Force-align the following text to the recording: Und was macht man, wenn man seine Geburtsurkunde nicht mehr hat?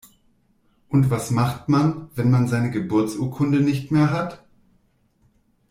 Und 0.89 1.11
was 1.11 1.29
macht 1.29 1.69
man, 1.69 2.09
wenn 2.15 2.31
man 2.31 2.47
seine 2.47 2.71
Geburtsurkunde 2.71 3.59
nicht 3.59 3.91
mehr 3.91 4.09
hat? 4.09 4.43